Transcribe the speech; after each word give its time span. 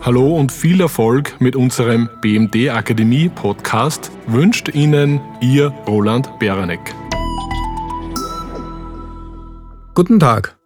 Hallo 0.00 0.36
und 0.36 0.52
viel 0.52 0.80
Erfolg 0.80 1.40
mit 1.40 1.56
unserem 1.56 2.08
BMD 2.22 2.70
Akademie 2.70 3.28
Podcast 3.28 4.12
wünscht 4.28 4.68
Ihnen 4.72 5.20
Ihr 5.40 5.70
Roland 5.88 6.38
Beranek. 6.38 6.94
Guten 9.94 10.20
Tag, 10.20 10.56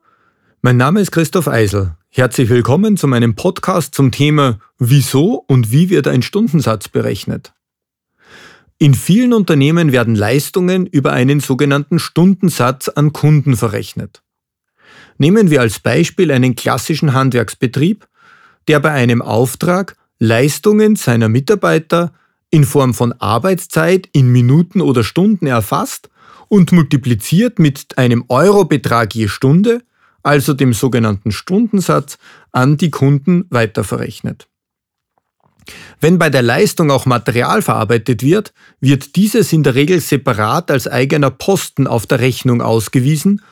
mein 0.60 0.76
Name 0.76 1.00
ist 1.00 1.12
Christoph 1.12 1.48
Eisel. 1.48 1.96
Herzlich 2.10 2.50
willkommen 2.50 2.98
zu 2.98 3.06
meinem 3.06 3.34
Podcast 3.34 3.94
zum 3.94 4.10
Thema 4.10 4.58
Wieso 4.78 5.42
und 5.48 5.72
wie 5.72 5.88
wird 5.88 6.08
ein 6.08 6.20
Stundensatz 6.20 6.88
berechnet. 6.88 7.54
In 8.76 8.92
vielen 8.92 9.32
Unternehmen 9.32 9.92
werden 9.92 10.14
Leistungen 10.14 10.86
über 10.86 11.12
einen 11.12 11.40
sogenannten 11.40 11.98
Stundensatz 11.98 12.88
an 12.88 13.14
Kunden 13.14 13.56
verrechnet. 13.56 14.22
Nehmen 15.16 15.50
wir 15.50 15.62
als 15.62 15.80
Beispiel 15.80 16.30
einen 16.30 16.54
klassischen 16.54 17.14
Handwerksbetrieb, 17.14 18.06
der 18.68 18.80
bei 18.80 18.90
einem 18.90 19.22
Auftrag 19.22 19.96
Leistungen 20.18 20.96
seiner 20.96 21.28
Mitarbeiter 21.28 22.12
in 22.50 22.64
Form 22.64 22.94
von 22.94 23.12
Arbeitszeit 23.14 24.08
in 24.12 24.28
Minuten 24.28 24.80
oder 24.80 25.02
Stunden 25.04 25.46
erfasst 25.46 26.10
und 26.48 26.70
multipliziert 26.70 27.58
mit 27.58 27.96
einem 27.96 28.24
Eurobetrag 28.28 29.14
je 29.14 29.28
Stunde, 29.28 29.82
also 30.22 30.52
dem 30.52 30.74
sogenannten 30.74 31.32
Stundensatz, 31.32 32.18
an 32.52 32.76
die 32.76 32.90
Kunden 32.90 33.46
weiterverrechnet. 33.48 34.48
Wenn 36.00 36.18
bei 36.18 36.30
der 36.30 36.42
Leistung 36.42 36.90
auch 36.90 37.06
Material 37.06 37.62
verarbeitet 37.62 38.22
wird, 38.22 38.52
wird 38.80 39.16
dieses 39.16 39.52
in 39.52 39.62
der 39.62 39.74
Regel 39.74 40.00
separat 40.00 40.70
als 40.70 40.86
eigener 40.86 41.30
Posten 41.30 41.86
auf 41.86 42.06
der 42.06 42.20
Rechnung 42.20 42.60
ausgewiesen 42.60 43.42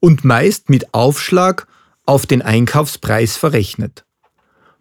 und 0.00 0.24
meist 0.24 0.70
mit 0.70 0.94
Aufschlag 0.94 1.66
auf 2.06 2.26
den 2.26 2.42
Einkaufspreis 2.42 3.36
verrechnet. 3.36 4.04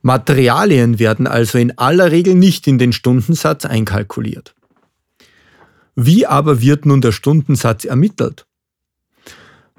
Materialien 0.07 0.99
werden 0.99 1.27
also 1.27 1.57
in 1.57 1.77
aller 1.77 2.13
Regel 2.13 2.33
nicht 2.33 2.65
in 2.65 2.77
den 2.77 2.93
Stundensatz 2.93 3.65
einkalkuliert. 3.65 4.55
Wie 5.95 6.25
aber 6.25 6.61
wird 6.61 6.85
nun 6.85 7.01
der 7.01 7.11
Stundensatz 7.11 7.83
ermittelt? 7.83 8.47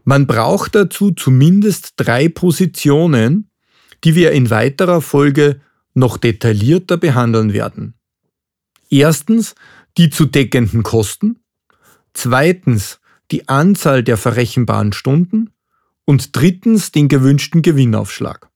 Man 0.04 0.26
braucht 0.26 0.74
dazu 0.74 1.12
zumindest 1.12 1.94
drei 1.96 2.28
Positionen, 2.28 3.50
die 4.04 4.14
wir 4.14 4.32
in 4.32 4.50
weiterer 4.50 5.00
Folge 5.00 5.62
noch 5.94 6.18
detaillierter 6.18 6.98
behandeln 6.98 7.54
werden. 7.54 7.94
Erstens 8.90 9.54
die 9.96 10.10
zu 10.10 10.26
deckenden 10.26 10.82
Kosten, 10.82 11.38
zweitens 12.12 13.00
die 13.30 13.48
Anzahl 13.48 14.02
der 14.02 14.18
verrechenbaren 14.18 14.92
Stunden 14.92 15.54
und 16.04 16.36
drittens 16.36 16.92
den 16.92 17.08
gewünschten 17.08 17.62
Gewinnaufschlag. 17.62 18.47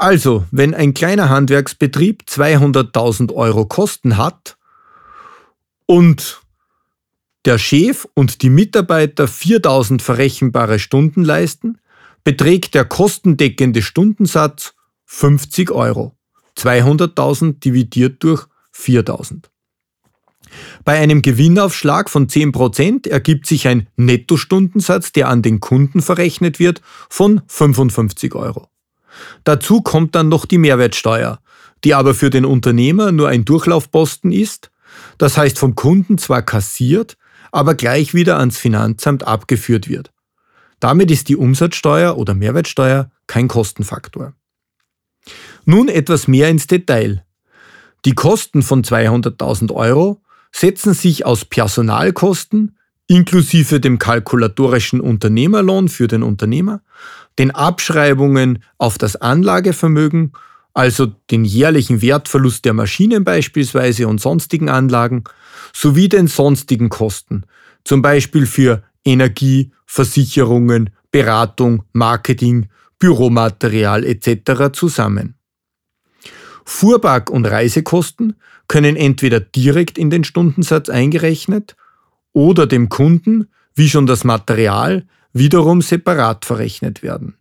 Also, 0.00 0.46
wenn 0.50 0.72
ein 0.72 0.94
kleiner 0.94 1.28
Handwerksbetrieb 1.28 2.22
200.000 2.26 3.34
Euro 3.34 3.66
Kosten 3.66 4.16
hat 4.16 4.56
und 5.84 6.40
der 7.44 7.58
Chef 7.58 8.08
und 8.14 8.40
die 8.40 8.48
Mitarbeiter 8.48 9.26
4.000 9.26 10.00
verrechenbare 10.00 10.78
Stunden 10.78 11.22
leisten, 11.22 11.80
beträgt 12.24 12.72
der 12.72 12.86
kostendeckende 12.86 13.82
Stundensatz 13.82 14.72
50 15.04 15.70
Euro. 15.70 16.16
200.000 16.56 17.60
dividiert 17.60 18.22
durch 18.24 18.46
4.000. 18.74 19.50
Bei 20.82 20.98
einem 20.98 21.20
Gewinnaufschlag 21.20 22.08
von 22.08 22.26
10% 22.26 23.06
ergibt 23.06 23.44
sich 23.44 23.68
ein 23.68 23.86
Nettostundensatz, 23.96 25.12
der 25.12 25.28
an 25.28 25.42
den 25.42 25.60
Kunden 25.60 26.00
verrechnet 26.00 26.58
wird, 26.58 26.80
von 27.10 27.42
55 27.48 28.34
Euro. 28.34 28.70
Dazu 29.44 29.80
kommt 29.80 30.14
dann 30.14 30.28
noch 30.28 30.46
die 30.46 30.58
Mehrwertsteuer, 30.58 31.40
die 31.84 31.94
aber 31.94 32.14
für 32.14 32.30
den 32.30 32.44
Unternehmer 32.44 33.12
nur 33.12 33.28
ein 33.28 33.44
Durchlaufposten 33.44 34.32
ist, 34.32 34.70
das 35.18 35.36
heißt 35.36 35.58
vom 35.58 35.74
Kunden 35.74 36.18
zwar 36.18 36.42
kassiert, 36.42 37.16
aber 37.52 37.74
gleich 37.74 38.14
wieder 38.14 38.38
ans 38.38 38.58
Finanzamt 38.58 39.26
abgeführt 39.26 39.88
wird. 39.88 40.12
Damit 40.78 41.10
ist 41.10 41.28
die 41.28 41.36
Umsatzsteuer 41.36 42.16
oder 42.16 42.34
Mehrwertsteuer 42.34 43.10
kein 43.26 43.48
Kostenfaktor. 43.48 44.34
Nun 45.64 45.88
etwas 45.88 46.26
mehr 46.26 46.48
ins 46.48 46.66
Detail. 46.66 47.24
Die 48.04 48.14
Kosten 48.14 48.62
von 48.62 48.82
200.000 48.82 49.72
Euro 49.74 50.22
setzen 50.52 50.94
sich 50.94 51.26
aus 51.26 51.44
Personalkosten 51.44 52.78
inklusive 53.10 53.80
dem 53.80 53.98
kalkulatorischen 53.98 55.00
Unternehmerlohn 55.00 55.88
für 55.88 56.06
den 56.06 56.22
Unternehmer, 56.22 56.80
den 57.40 57.50
Abschreibungen 57.50 58.62
auf 58.78 58.98
das 58.98 59.16
Anlagevermögen, 59.16 60.32
also 60.74 61.06
den 61.28 61.44
jährlichen 61.44 62.02
Wertverlust 62.02 62.64
der 62.64 62.72
Maschinen 62.72 63.24
beispielsweise 63.24 64.06
und 64.06 64.20
sonstigen 64.20 64.68
Anlagen, 64.68 65.24
sowie 65.72 66.08
den 66.08 66.28
sonstigen 66.28 66.88
Kosten, 66.88 67.42
zum 67.84 68.00
Beispiel 68.00 68.46
für 68.46 68.84
Energie, 69.04 69.72
Versicherungen, 69.86 70.90
Beratung, 71.10 71.82
Marketing, 71.92 72.68
Büromaterial 73.00 74.04
etc. 74.04 74.72
zusammen. 74.72 75.34
Fuhrpark- 76.64 77.30
und 77.30 77.44
Reisekosten 77.44 78.36
können 78.68 78.94
entweder 78.94 79.40
direkt 79.40 79.98
in 79.98 80.10
den 80.10 80.22
Stundensatz 80.22 80.88
eingerechnet 80.88 81.74
oder 82.32 82.66
dem 82.66 82.88
Kunden, 82.88 83.48
wie 83.74 83.88
schon 83.88 84.06
das 84.06 84.24
Material, 84.24 85.06
wiederum 85.32 85.82
separat 85.82 86.44
verrechnet 86.44 87.02
werden. 87.02 87.36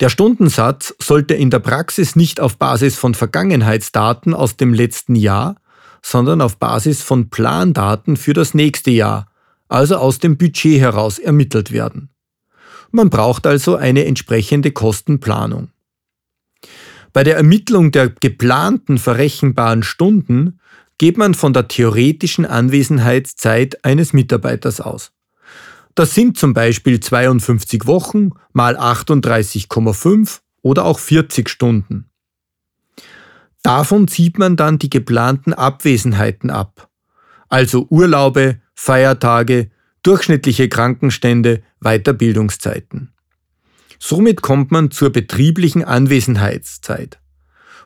Der 0.00 0.10
Stundensatz 0.10 0.94
sollte 0.98 1.34
in 1.34 1.50
der 1.50 1.58
Praxis 1.58 2.16
nicht 2.16 2.40
auf 2.40 2.58
Basis 2.58 2.96
von 2.96 3.14
Vergangenheitsdaten 3.14 4.34
aus 4.34 4.56
dem 4.56 4.74
letzten 4.74 5.14
Jahr, 5.14 5.56
sondern 6.02 6.40
auf 6.40 6.58
Basis 6.58 7.02
von 7.02 7.30
Plandaten 7.30 8.16
für 8.16 8.34
das 8.34 8.52
nächste 8.52 8.90
Jahr, 8.90 9.26
also 9.68 9.96
aus 9.96 10.18
dem 10.18 10.36
Budget 10.36 10.80
heraus 10.80 11.18
ermittelt 11.18 11.72
werden. 11.72 12.10
Man 12.90 13.10
braucht 13.10 13.46
also 13.46 13.76
eine 13.76 14.04
entsprechende 14.04 14.70
Kostenplanung. 14.70 15.70
Bei 17.12 17.24
der 17.24 17.36
Ermittlung 17.36 17.92
der 17.92 18.10
geplanten 18.10 18.98
verrechenbaren 18.98 19.82
Stunden 19.82 20.60
geht 20.98 21.18
man 21.18 21.34
von 21.34 21.52
der 21.52 21.68
theoretischen 21.68 22.46
Anwesenheitszeit 22.46 23.84
eines 23.84 24.12
Mitarbeiters 24.12 24.80
aus. 24.80 25.12
Das 25.94 26.14
sind 26.14 26.38
zum 26.38 26.52
Beispiel 26.52 27.00
52 27.00 27.86
Wochen 27.86 28.30
mal 28.52 28.76
38,5 28.76 30.40
oder 30.62 30.84
auch 30.84 30.98
40 30.98 31.48
Stunden. 31.48 32.10
Davon 33.62 34.06
zieht 34.06 34.38
man 34.38 34.56
dann 34.56 34.78
die 34.78 34.90
geplanten 34.90 35.52
Abwesenheiten 35.52 36.50
ab, 36.50 36.88
also 37.48 37.86
Urlaube, 37.90 38.60
Feiertage, 38.74 39.70
durchschnittliche 40.02 40.68
Krankenstände, 40.68 41.62
Weiterbildungszeiten. 41.80 43.12
Somit 43.98 44.42
kommt 44.42 44.70
man 44.70 44.90
zur 44.90 45.10
betrieblichen 45.10 45.82
Anwesenheitszeit, 45.82 47.18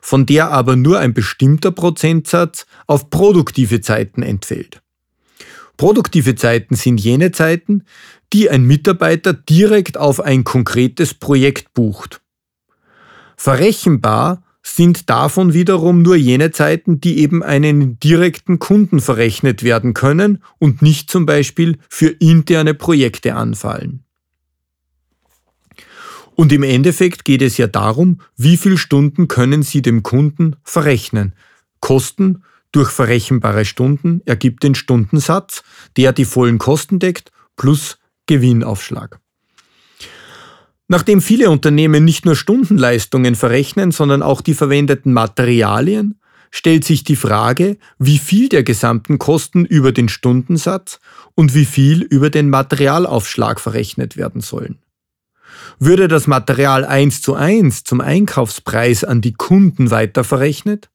von 0.01 0.25
der 0.25 0.51
aber 0.51 0.75
nur 0.75 0.99
ein 0.99 1.13
bestimmter 1.13 1.71
Prozentsatz 1.71 2.65
auf 2.87 3.09
produktive 3.09 3.81
Zeiten 3.81 4.23
entfällt. 4.23 4.81
Produktive 5.77 6.35
Zeiten 6.35 6.75
sind 6.75 6.99
jene 6.99 7.31
Zeiten, 7.31 7.85
die 8.33 8.49
ein 8.49 8.65
Mitarbeiter 8.65 9.33
direkt 9.33 9.97
auf 9.97 10.19
ein 10.19 10.43
konkretes 10.43 11.13
Projekt 11.13 11.73
bucht. 11.73 12.21
Verrechenbar 13.37 14.43
sind 14.63 15.09
davon 15.09 15.53
wiederum 15.53 16.01
nur 16.01 16.15
jene 16.15 16.51
Zeiten, 16.51 17.01
die 17.01 17.19
eben 17.19 17.41
einen 17.41 17.99
direkten 17.99 18.59
Kunden 18.59 18.99
verrechnet 18.99 19.63
werden 19.63 19.93
können 19.93 20.43
und 20.59 20.81
nicht 20.81 21.09
zum 21.09 21.25
Beispiel 21.25 21.77
für 21.89 22.09
interne 22.09 22.73
Projekte 22.73 23.35
anfallen. 23.35 24.03
Und 26.41 26.51
im 26.51 26.63
Endeffekt 26.63 27.23
geht 27.23 27.43
es 27.43 27.57
ja 27.57 27.67
darum, 27.67 28.19
wie 28.35 28.57
viele 28.57 28.79
Stunden 28.79 29.27
können 29.27 29.61
Sie 29.61 29.83
dem 29.83 30.01
Kunden 30.01 30.55
verrechnen. 30.63 31.35
Kosten 31.81 32.41
durch 32.71 32.89
verrechenbare 32.89 33.63
Stunden 33.63 34.23
ergibt 34.25 34.63
den 34.63 34.73
Stundensatz, 34.73 35.61
der 35.97 36.13
die 36.13 36.25
vollen 36.25 36.57
Kosten 36.57 36.97
deckt, 36.97 37.31
plus 37.57 37.99
Gewinnaufschlag. 38.25 39.19
Nachdem 40.87 41.21
viele 41.21 41.51
Unternehmen 41.51 42.03
nicht 42.03 42.25
nur 42.25 42.35
Stundenleistungen 42.35 43.35
verrechnen, 43.35 43.91
sondern 43.91 44.23
auch 44.23 44.41
die 44.41 44.55
verwendeten 44.55 45.13
Materialien, 45.13 46.19
stellt 46.49 46.85
sich 46.85 47.03
die 47.03 47.17
Frage, 47.17 47.77
wie 47.99 48.17
viel 48.17 48.49
der 48.49 48.63
gesamten 48.63 49.19
Kosten 49.19 49.63
über 49.63 49.91
den 49.91 50.09
Stundensatz 50.09 50.99
und 51.35 51.53
wie 51.53 51.65
viel 51.65 52.01
über 52.01 52.31
den 52.31 52.49
Materialaufschlag 52.49 53.59
verrechnet 53.59 54.17
werden 54.17 54.41
sollen. 54.41 54.79
Würde 55.79 56.07
das 56.07 56.27
Material 56.27 56.85
eins 56.85 57.21
zu 57.21 57.33
eins 57.33 57.83
zum 57.83 58.01
Einkaufspreis 58.01 59.03
an 59.03 59.21
die 59.21 59.33
Kunden 59.33 59.91
weiterverrechnet, 59.91 60.89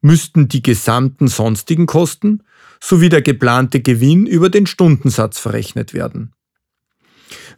müssten 0.00 0.48
die 0.48 0.62
gesamten 0.62 1.28
sonstigen 1.28 1.86
Kosten 1.86 2.42
sowie 2.80 3.08
der 3.08 3.22
geplante 3.22 3.80
Gewinn 3.80 4.26
über 4.26 4.50
den 4.50 4.66
Stundensatz 4.66 5.38
verrechnet 5.38 5.94
werden. 5.94 6.32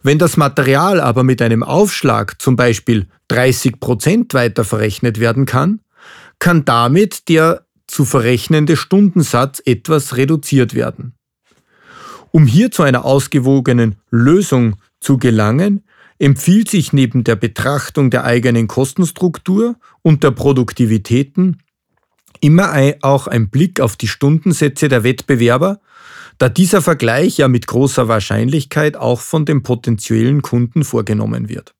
Wenn 0.03 0.19
das 0.19 0.37
Material 0.37 1.01
aber 1.01 1.23
mit 1.23 1.41
einem 1.41 1.63
Aufschlag 1.63 2.39
zum 2.41 2.55
Beispiel 2.55 3.07
30 3.29 3.79
Prozent 3.79 4.33
weiter 4.33 4.63
verrechnet 4.63 5.19
werden 5.19 5.45
kann, 5.45 5.81
kann 6.39 6.63
damit 6.63 7.27
der 7.27 7.65
zu 7.87 8.05
verrechnende 8.05 8.77
Stundensatz 8.77 9.61
etwas 9.65 10.15
reduziert 10.15 10.75
werden. 10.75 11.13
Um 12.31 12.45
hier 12.45 12.69
zu 12.69 12.83
einer 12.83 13.05
ausgewogenen 13.05 13.95
Lösung 14.11 14.75
zu 14.99 15.17
gelangen, 15.17 15.84
empfiehlt 16.19 16.69
sich 16.69 16.93
neben 16.93 17.23
der 17.23 17.35
Betrachtung 17.35 18.09
der 18.09 18.23
eigenen 18.23 18.67
Kostenstruktur 18.67 19.75
und 20.01 20.23
der 20.23 20.31
Produktivitäten 20.31 21.59
immer 22.41 22.73
auch 23.01 23.27
ein 23.27 23.49
Blick 23.49 23.79
auf 23.79 23.95
die 23.95 24.07
Stundensätze 24.07 24.87
der 24.87 25.03
Wettbewerber, 25.03 25.79
da 26.37 26.49
dieser 26.49 26.81
Vergleich 26.81 27.37
ja 27.37 27.47
mit 27.47 27.67
großer 27.67 28.07
Wahrscheinlichkeit 28.07 28.97
auch 28.97 29.21
von 29.21 29.45
den 29.45 29.63
potenziellen 29.63 30.41
Kunden 30.41 30.83
vorgenommen 30.83 31.49
wird. 31.49 31.73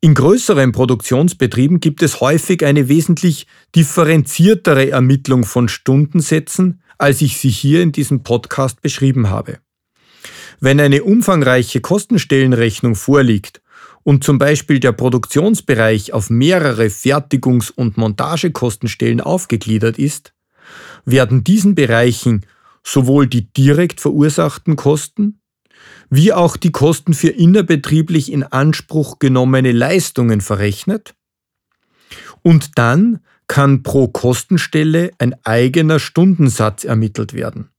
In 0.00 0.14
größeren 0.14 0.72
Produktionsbetrieben 0.72 1.80
gibt 1.80 2.02
es 2.02 2.20
häufig 2.20 2.64
eine 2.64 2.88
wesentlich 2.88 3.46
differenziertere 3.74 4.90
Ermittlung 4.90 5.44
von 5.44 5.68
Stundensätzen, 5.68 6.82
als 6.98 7.22
ich 7.22 7.38
sie 7.38 7.48
hier 7.48 7.82
in 7.82 7.92
diesem 7.92 8.22
Podcast 8.22 8.82
beschrieben 8.82 9.30
habe. 9.30 9.60
Wenn 10.60 10.80
eine 10.80 11.04
umfangreiche 11.04 11.80
Kostenstellenrechnung 11.80 12.94
vorliegt 12.94 13.60
und 14.02 14.24
zum 14.24 14.38
Beispiel 14.38 14.80
der 14.80 14.92
Produktionsbereich 14.92 16.12
auf 16.12 16.30
mehrere 16.30 16.90
Fertigungs- 16.90 17.72
und 17.72 17.96
Montagekostenstellen 17.96 19.20
aufgegliedert 19.20 19.98
ist, 19.98 20.32
werden 21.04 21.44
diesen 21.44 21.74
Bereichen 21.74 22.46
sowohl 22.82 23.26
die 23.26 23.52
direkt 23.52 24.00
verursachten 24.00 24.76
Kosten 24.76 25.40
wie 26.10 26.32
auch 26.32 26.56
die 26.56 26.72
Kosten 26.72 27.14
für 27.14 27.28
innerbetrieblich 27.28 28.30
in 28.30 28.42
Anspruch 28.42 29.18
genommene 29.18 29.72
Leistungen 29.72 30.40
verrechnet 30.40 31.14
und 32.42 32.78
dann 32.78 33.20
kann 33.46 33.82
pro 33.82 34.08
Kostenstelle 34.08 35.10
ein 35.18 35.34
eigener 35.44 35.98
Stundensatz 35.98 36.84
ermittelt 36.84 37.34
werden. 37.34 37.70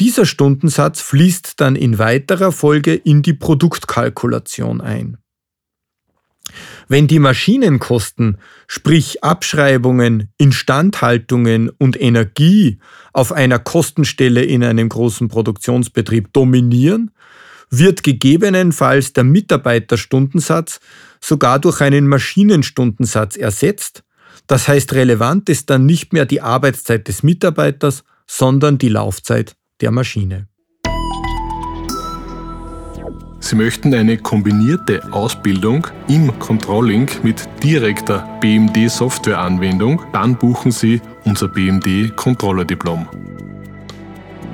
Dieser 0.00 0.26
Stundensatz 0.26 1.00
fließt 1.00 1.60
dann 1.60 1.76
in 1.76 1.98
weiterer 1.98 2.50
Folge 2.50 2.94
in 2.94 3.22
die 3.22 3.32
Produktkalkulation 3.32 4.80
ein. 4.80 5.18
Wenn 6.88 7.06
die 7.06 7.18
Maschinenkosten, 7.18 8.38
sprich 8.66 9.24
Abschreibungen, 9.24 10.32
Instandhaltungen 10.36 11.70
und 11.70 12.00
Energie 12.00 12.78
auf 13.12 13.32
einer 13.32 13.58
Kostenstelle 13.58 14.42
in 14.42 14.62
einem 14.62 14.88
großen 14.88 15.28
Produktionsbetrieb 15.28 16.32
dominieren, 16.32 17.10
wird 17.70 18.02
gegebenenfalls 18.02 19.12
der 19.14 19.24
Mitarbeiterstundensatz 19.24 20.80
sogar 21.20 21.58
durch 21.58 21.80
einen 21.80 22.06
Maschinenstundensatz 22.06 23.36
ersetzt. 23.36 24.04
Das 24.46 24.68
heißt, 24.68 24.92
relevant 24.92 25.48
ist 25.48 25.70
dann 25.70 25.86
nicht 25.86 26.12
mehr 26.12 26.26
die 26.26 26.42
Arbeitszeit 26.42 27.08
des 27.08 27.22
Mitarbeiters, 27.22 28.04
sondern 28.26 28.78
die 28.78 28.90
Laufzeit 28.90 29.56
der 29.84 29.92
Maschine. 29.92 30.48
Sie 33.38 33.56
möchten 33.56 33.92
eine 33.92 34.16
kombinierte 34.16 35.02
Ausbildung 35.12 35.86
im 36.08 36.38
Controlling 36.38 37.10
mit 37.22 37.46
direkter 37.62 38.26
BMD-Softwareanwendung, 38.40 40.00
dann 40.14 40.38
buchen 40.38 40.72
Sie 40.72 41.02
unser 41.26 41.48
BMD 41.48 42.16
Controller-Diplom. 42.16 43.06